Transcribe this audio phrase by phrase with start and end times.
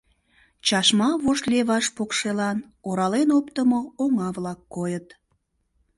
[0.67, 2.57] Чашма вошт леваш покшелан
[2.87, 5.07] орален оптымо оҥа-влак койыт.